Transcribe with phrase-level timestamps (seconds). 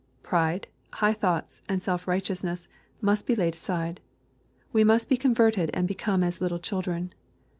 [0.23, 2.67] Pride, high thoughts, and self righteousness,
[3.01, 4.01] must be laid aside.
[4.73, 7.11] We must be converted and become as little cmldren.